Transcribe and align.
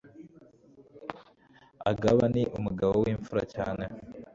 Agaba 1.91 2.23
ni 2.33 2.43
umugabo 2.57 2.93
w’imfura 3.03 3.43
cyane 3.53 3.85